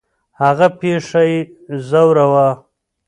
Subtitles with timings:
[0.41, 1.39] هغه پېښه یې
[1.87, 2.47] ځوراوه.